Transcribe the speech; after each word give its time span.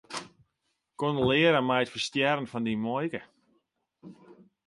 Kondolearre 0.99 1.59
mei 1.67 1.83
it 1.83 1.91
ferstjerren 1.93 2.49
fan 2.51 2.65
dyn 2.67 2.83
muoike. 2.83 3.21